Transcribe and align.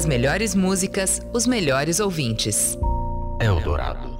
As 0.00 0.06
melhores 0.06 0.54
músicas, 0.54 1.20
os 1.30 1.46
melhores 1.46 2.00
ouvintes. 2.00 2.74
Eldorado. 3.38 4.18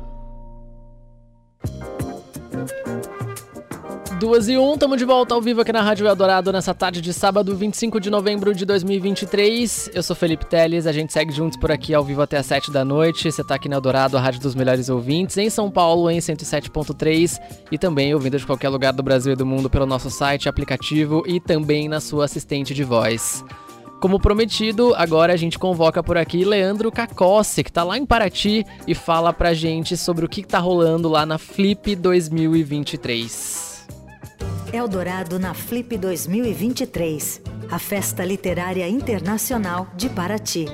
Duas 4.20 4.46
e 4.50 4.58
um, 4.58 4.74
estamos 4.74 4.98
de 4.98 5.06
volta 5.06 5.34
ao 5.34 5.40
vivo 5.40 5.62
aqui 5.62 5.72
na 5.72 5.80
Rádio 5.80 6.06
Eldorado 6.06 6.52
nessa 6.52 6.74
tarde 6.74 7.00
de 7.00 7.14
sábado, 7.14 7.56
25 7.56 7.98
de 7.98 8.10
novembro 8.10 8.54
de 8.54 8.66
2023. 8.66 9.92
Eu 9.94 10.02
sou 10.02 10.14
Felipe 10.14 10.44
Teles, 10.44 10.86
a 10.86 10.92
gente 10.92 11.14
segue 11.14 11.32
juntos 11.32 11.58
por 11.58 11.72
aqui 11.72 11.94
ao 11.94 12.04
vivo 12.04 12.20
até 12.20 12.36
as 12.36 12.44
7 12.44 12.70
da 12.70 12.84
noite. 12.84 13.32
Você 13.32 13.40
está 13.40 13.54
aqui 13.54 13.66
na 13.66 13.76
Eldorado, 13.76 14.18
a 14.18 14.20
Rádio 14.20 14.42
dos 14.42 14.54
Melhores 14.54 14.90
Ouvintes, 14.90 15.38
em 15.38 15.48
São 15.48 15.70
Paulo, 15.70 16.10
em 16.10 16.18
107.3 16.18 17.40
e 17.72 17.78
também 17.78 18.12
ouvindo 18.12 18.38
de 18.38 18.44
qualquer 18.44 18.68
lugar 18.68 18.92
do 18.92 19.02
Brasil 19.02 19.32
e 19.32 19.36
do 19.36 19.46
mundo 19.46 19.70
pelo 19.70 19.86
nosso 19.86 20.10
site, 20.10 20.46
aplicativo 20.46 21.24
e 21.26 21.40
também 21.40 21.88
na 21.88 22.00
sua 22.00 22.26
assistente 22.26 22.74
de 22.74 22.84
voz. 22.84 23.42
Como 24.00 24.18
prometido, 24.18 24.94
agora 24.96 25.34
a 25.34 25.36
gente 25.36 25.58
convoca 25.58 26.02
por 26.02 26.16
aqui 26.16 26.42
Leandro 26.42 26.90
Cacossi, 26.90 27.62
que 27.62 27.70
tá 27.70 27.84
lá 27.84 27.98
em 27.98 28.06
Paraty 28.06 28.64
e 28.86 28.94
fala 28.94 29.30
pra 29.30 29.52
gente 29.52 29.94
sobre 29.94 30.24
o 30.24 30.28
que 30.28 30.42
tá 30.42 30.58
rolando 30.58 31.06
lá 31.06 31.26
na 31.26 31.36
Flip 31.36 31.94
2023. 31.94 33.86
Eldorado 34.72 35.38
na 35.38 35.52
Flip 35.52 35.98
2023, 35.98 37.42
a 37.70 37.78
Festa 37.78 38.24
Literária 38.24 38.88
Internacional 38.88 39.88
de 39.94 40.08
Paraty. 40.08 40.66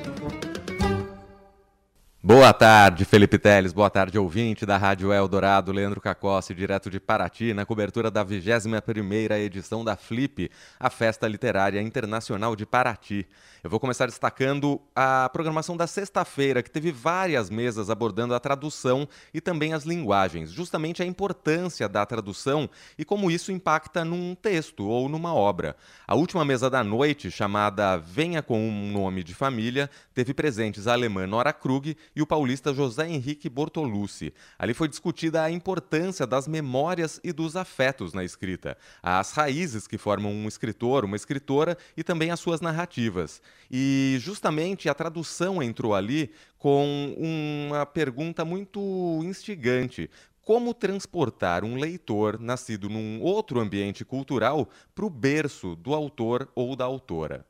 Boa 2.26 2.52
tarde, 2.52 3.04
Felipe 3.04 3.38
Teles. 3.38 3.72
Boa 3.72 3.88
tarde, 3.88 4.18
ouvinte 4.18 4.66
da 4.66 4.76
Rádio 4.76 5.12
Eldorado, 5.12 5.70
Leandro 5.70 6.00
Cacossi, 6.00 6.56
direto 6.56 6.90
de 6.90 6.98
Paraty, 6.98 7.54
na 7.54 7.64
cobertura 7.64 8.10
da 8.10 8.26
21ª 8.26 9.38
edição 9.38 9.84
da 9.84 9.94
Flip, 9.94 10.50
a 10.76 10.90
Festa 10.90 11.28
Literária 11.28 11.80
Internacional 11.80 12.56
de 12.56 12.66
Paraty. 12.66 13.24
Eu 13.62 13.70
vou 13.70 13.78
começar 13.78 14.06
destacando 14.06 14.80
a 14.94 15.28
programação 15.28 15.76
da 15.76 15.86
sexta-feira, 15.86 16.64
que 16.64 16.70
teve 16.70 16.90
várias 16.90 17.48
mesas 17.48 17.90
abordando 17.90 18.34
a 18.34 18.40
tradução 18.40 19.08
e 19.32 19.40
também 19.40 19.72
as 19.72 19.84
linguagens, 19.84 20.50
justamente 20.50 21.04
a 21.04 21.06
importância 21.06 21.88
da 21.88 22.04
tradução 22.04 22.68
e 22.98 23.04
como 23.04 23.30
isso 23.30 23.52
impacta 23.52 24.04
num 24.04 24.34
texto 24.34 24.84
ou 24.84 25.08
numa 25.08 25.32
obra. 25.32 25.76
A 26.08 26.16
última 26.16 26.44
mesa 26.44 26.68
da 26.68 26.82
noite, 26.82 27.30
chamada 27.30 27.96
Venha 27.96 28.42
com 28.42 28.68
um 28.68 28.90
Nome 28.90 29.22
de 29.22 29.34
Família, 29.34 29.88
teve 30.12 30.34
presentes 30.34 30.88
a 30.88 30.92
alemã 30.92 31.24
Nora 31.24 31.52
Krug 31.52 31.96
e 32.16 32.22
o 32.22 32.26
paulista 32.26 32.72
José 32.72 33.06
Henrique 33.06 33.50
Bortolucci. 33.50 34.32
Ali 34.58 34.72
foi 34.72 34.88
discutida 34.88 35.42
a 35.42 35.50
importância 35.50 36.26
das 36.26 36.48
memórias 36.48 37.20
e 37.22 37.30
dos 37.30 37.54
afetos 37.54 38.14
na 38.14 38.24
escrita, 38.24 38.78
as 39.02 39.32
raízes 39.32 39.86
que 39.86 39.98
formam 39.98 40.32
um 40.32 40.48
escritor, 40.48 41.04
uma 41.04 41.14
escritora 41.14 41.76
e 41.94 42.02
também 42.02 42.30
as 42.30 42.40
suas 42.40 42.62
narrativas. 42.62 43.42
E 43.70 44.16
justamente 44.18 44.88
a 44.88 44.94
tradução 44.94 45.62
entrou 45.62 45.94
ali 45.94 46.30
com 46.58 47.14
uma 47.18 47.84
pergunta 47.84 48.44
muito 48.44 48.80
instigante 49.22 50.08
como 50.40 50.72
transportar 50.72 51.64
um 51.64 51.76
leitor 51.76 52.38
nascido 52.38 52.88
num 52.88 53.20
outro 53.20 53.58
ambiente 53.60 54.04
cultural 54.04 54.68
para 54.94 55.04
o 55.04 55.10
berço 55.10 55.74
do 55.74 55.92
autor 55.92 56.48
ou 56.54 56.76
da 56.76 56.84
autora. 56.84 57.44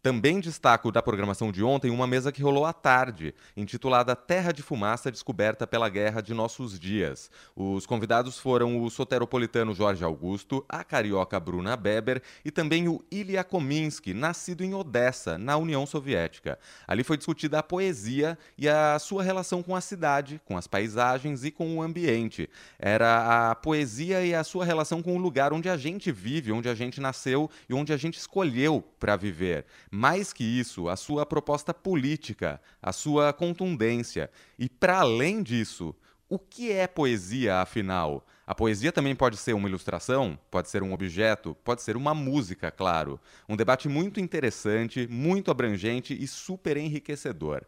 Também 0.00 0.38
destaco 0.38 0.92
da 0.92 1.02
programação 1.02 1.50
de 1.50 1.64
ontem 1.64 1.90
uma 1.90 2.06
mesa 2.06 2.30
que 2.30 2.40
rolou 2.40 2.64
à 2.64 2.72
tarde, 2.72 3.34
intitulada 3.56 4.14
Terra 4.14 4.52
de 4.52 4.62
Fumaça 4.62 5.10
Descoberta 5.10 5.66
pela 5.66 5.88
Guerra 5.88 6.20
de 6.20 6.32
Nossos 6.32 6.78
Dias. 6.78 7.28
Os 7.56 7.84
convidados 7.84 8.38
foram 8.38 8.80
o 8.80 8.88
soteropolitano 8.90 9.74
Jorge 9.74 10.04
Augusto, 10.04 10.64
a 10.68 10.84
carioca 10.84 11.40
Bruna 11.40 11.76
Beber 11.76 12.22
e 12.44 12.50
também 12.52 12.86
o 12.86 13.04
Ilya 13.10 13.42
Kominsky, 13.42 14.14
nascido 14.14 14.62
em 14.62 14.72
Odessa, 14.72 15.36
na 15.36 15.56
União 15.56 15.84
Soviética. 15.84 16.60
Ali 16.86 17.02
foi 17.02 17.16
discutida 17.16 17.58
a 17.58 17.62
poesia 17.62 18.38
e 18.56 18.68
a 18.68 19.00
sua 19.00 19.24
relação 19.24 19.64
com 19.64 19.74
a 19.74 19.80
cidade, 19.80 20.40
com 20.44 20.56
as 20.56 20.68
paisagens 20.68 21.44
e 21.44 21.50
com 21.50 21.76
o 21.76 21.82
ambiente. 21.82 22.48
Era 22.78 23.50
a 23.50 23.54
poesia 23.56 24.24
e 24.24 24.32
a 24.32 24.44
sua 24.44 24.64
relação 24.64 25.02
com 25.02 25.16
o 25.16 25.18
lugar 25.18 25.52
onde 25.52 25.68
a 25.68 25.76
gente 25.76 26.12
vive, 26.12 26.52
onde 26.52 26.68
a 26.68 26.74
gente 26.74 27.00
nasceu 27.00 27.50
e 27.68 27.74
onde 27.74 27.92
a 27.92 27.96
gente 27.96 28.16
escolheu 28.16 28.80
para 29.00 29.16
viver. 29.16 29.66
Mais 29.90 30.32
que 30.32 30.44
isso, 30.44 30.88
a 30.88 30.96
sua 30.96 31.24
proposta 31.24 31.72
política, 31.72 32.60
a 32.82 32.92
sua 32.92 33.32
contundência. 33.32 34.30
E 34.58 34.68
para 34.68 34.98
além 35.00 35.42
disso, 35.42 35.94
o 36.28 36.38
que 36.38 36.70
é 36.70 36.86
poesia, 36.86 37.60
afinal? 37.60 38.26
A 38.46 38.54
poesia 38.54 38.92
também 38.92 39.14
pode 39.14 39.36
ser 39.36 39.54
uma 39.54 39.68
ilustração, 39.68 40.38
pode 40.50 40.68
ser 40.68 40.82
um 40.82 40.92
objeto, 40.92 41.56
pode 41.64 41.82
ser 41.82 41.96
uma 41.96 42.14
música, 42.14 42.70
claro. 42.70 43.18
Um 43.48 43.56
debate 43.56 43.88
muito 43.88 44.20
interessante, 44.20 45.06
muito 45.06 45.50
abrangente 45.50 46.16
e 46.18 46.26
super 46.26 46.76
enriquecedor. 46.76 47.62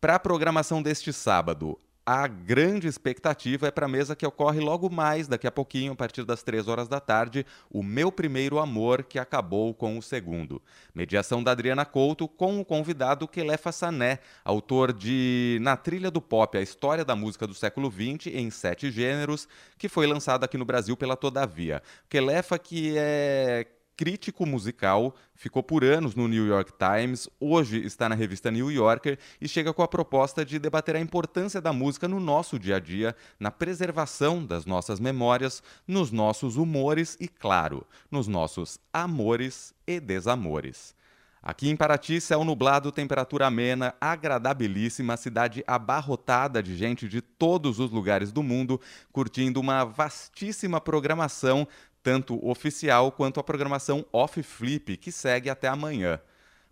Para 0.00 0.16
a 0.16 0.20
programação 0.20 0.82
deste 0.82 1.12
sábado, 1.12 1.78
a 2.06 2.28
grande 2.28 2.86
expectativa 2.86 3.66
é 3.66 3.70
para 3.72 3.86
a 3.86 3.88
mesa 3.88 4.14
que 4.14 4.24
ocorre 4.24 4.60
logo 4.60 4.88
mais, 4.88 5.26
daqui 5.26 5.44
a 5.44 5.50
pouquinho, 5.50 5.92
a 5.92 5.96
partir 5.96 6.24
das 6.24 6.40
três 6.40 6.68
horas 6.68 6.86
da 6.86 7.00
tarde, 7.00 7.44
o 7.68 7.82
Meu 7.82 8.12
Primeiro 8.12 8.60
Amor, 8.60 9.02
que 9.02 9.18
acabou 9.18 9.74
com 9.74 9.98
o 9.98 10.02
segundo. 10.02 10.62
Mediação 10.94 11.42
da 11.42 11.50
Adriana 11.50 11.84
Couto 11.84 12.28
com 12.28 12.60
o 12.60 12.64
convidado 12.64 13.26
Kelefa 13.26 13.72
Sané, 13.72 14.20
autor 14.44 14.92
de 14.92 15.58
Na 15.60 15.76
Trilha 15.76 16.08
do 16.08 16.20
Pop, 16.20 16.56
a 16.56 16.62
história 16.62 17.04
da 17.04 17.16
música 17.16 17.44
do 17.44 17.54
século 17.54 17.90
XX 17.90 18.28
em 18.28 18.50
sete 18.50 18.88
gêneros, 18.88 19.48
que 19.76 19.88
foi 19.88 20.06
lançado 20.06 20.44
aqui 20.44 20.56
no 20.56 20.64
Brasil 20.64 20.96
pela 20.96 21.16
Todavia. 21.16 21.82
Kelefa, 22.08 22.56
que 22.56 22.94
é 22.96 23.66
crítico 23.96 24.44
musical, 24.44 25.14
ficou 25.34 25.62
por 25.62 25.82
anos 25.82 26.14
no 26.14 26.28
New 26.28 26.46
York 26.46 26.72
Times, 26.78 27.28
hoje 27.40 27.84
está 27.84 28.08
na 28.08 28.14
revista 28.14 28.50
New 28.50 28.70
Yorker 28.70 29.18
e 29.40 29.48
chega 29.48 29.72
com 29.72 29.82
a 29.82 29.88
proposta 29.88 30.44
de 30.44 30.58
debater 30.58 30.96
a 30.96 31.00
importância 31.00 31.60
da 31.60 31.72
música 31.72 32.06
no 32.06 32.20
nosso 32.20 32.58
dia 32.58 32.76
a 32.76 32.80
dia, 32.80 33.16
na 33.40 33.50
preservação 33.50 34.44
das 34.44 34.66
nossas 34.66 35.00
memórias, 35.00 35.62
nos 35.88 36.10
nossos 36.12 36.56
humores 36.56 37.16
e, 37.18 37.26
claro, 37.26 37.86
nos 38.10 38.28
nossos 38.28 38.78
amores 38.92 39.74
e 39.86 39.98
desamores. 39.98 40.94
Aqui 41.42 41.70
em 41.70 41.76
Paraty, 41.76 42.20
céu 42.20 42.42
nublado, 42.42 42.90
temperatura 42.90 43.46
amena, 43.46 43.94
agradabilíssima, 44.00 45.16
cidade 45.16 45.62
abarrotada 45.64 46.60
de 46.60 46.76
gente 46.76 47.08
de 47.08 47.20
todos 47.22 47.78
os 47.78 47.92
lugares 47.92 48.32
do 48.32 48.42
mundo, 48.42 48.80
curtindo 49.12 49.60
uma 49.60 49.84
vastíssima 49.84 50.80
programação 50.80 51.68
tanto 52.06 52.38
oficial 52.48 53.10
quanto 53.10 53.40
a 53.40 53.42
programação 53.42 54.06
Off 54.12 54.40
Flip, 54.40 54.96
que 54.96 55.10
segue 55.10 55.50
até 55.50 55.66
amanhã. 55.66 56.20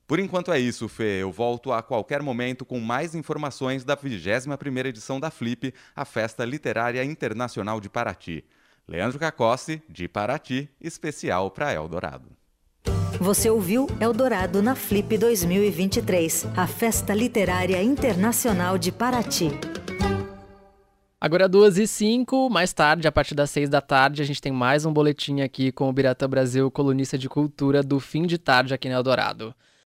Por 0.07 0.21
enquanto 0.21 0.53
é 0.53 0.61
isso, 0.61 0.89
Fê. 0.89 1.23
Eu 1.23 1.33
volto 1.33 1.73
a 1.73 1.83
qualquer 1.83 2.23
momento 2.23 2.65
com 2.65 2.79
mais 2.79 3.17
informações 3.17 3.83
da 3.83 3.97
21ª 3.97 4.87
edição 4.87 5.19
da 5.19 5.33
Flip, 5.33 5.75
a 5.97 6.05
Festa 6.05 6.45
Literária 6.45 7.03
Internacional 7.03 7.81
de 7.81 7.89
Paraty. 7.89 8.45
Leandro 8.87 9.19
Cacossi, 9.19 9.83
de 9.89 10.07
Paraty, 10.07 10.71
especial 10.81 11.51
para 11.51 11.73
Eldorado. 11.73 12.29
Você 13.19 13.51
ouviu 13.51 13.89
Eldorado 14.01 14.63
na 14.63 14.77
Flip 14.77 15.19
2023, 15.19 16.47
a 16.57 16.69
Festa 16.69 17.13
Literária 17.13 17.83
Internacional 17.83 18.79
de 18.79 18.93
Paraty. 18.93 19.74
Agora 21.25 21.49
duas 21.49 21.79
e 21.79 21.87
cinco, 21.87 22.51
mais 22.51 22.75
tarde, 22.75 23.09
a 23.09 23.11
partir 23.11 23.35
das 23.35 23.49
seis 23.49 23.71
da 23.71 23.81
tarde, 23.81 24.21
a 24.21 24.27
gente 24.27 24.43
tem 24.43 24.53
mais 24.53 24.85
um 24.85 24.93
boletim 24.93 25.41
aqui 25.41 25.73
com 25.73 25.89
o 25.89 25.93
Birata 25.95 26.29
Brasil, 26.29 26.71
colunista 26.71 27.17
de 27.17 27.31
cultura 27.31 27.83
do 27.83 27.99
fim 27.99 28.27
de 28.27 28.37
tarde 28.37 28.75
aqui 28.75 28.91
no 28.91 28.95
Eldorado. 28.95 29.55